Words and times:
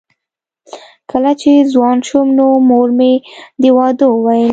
کله 1.11 1.31
چې 1.41 1.51
ځوان 1.73 1.97
شوم 2.07 2.27
نو 2.37 2.47
مور 2.69 2.89
مې 2.97 3.13
د 3.61 3.63
واده 3.77 4.05
وویل 4.09 4.49